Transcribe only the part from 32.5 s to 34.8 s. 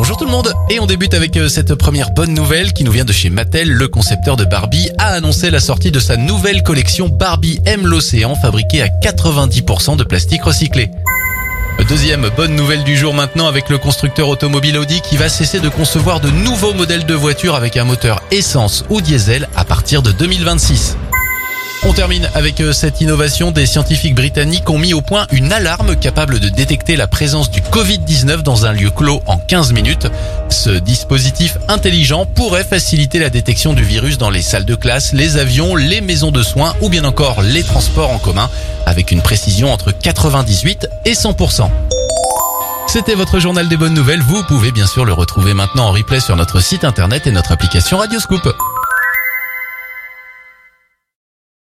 faciliter la détection du virus dans les salles de